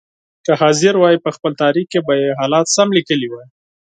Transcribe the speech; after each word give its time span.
که 0.45 0.51
حاضر 0.61 0.93
وای 0.97 1.15
په 1.25 1.29
خپل 1.35 1.51
تاریخ 1.63 1.85
کې 1.91 1.99
به 2.07 2.13
یې 2.21 2.37
حالات 2.39 2.67
سم 2.75 2.87
لیکلي 2.97 3.27
وای. 3.29 3.47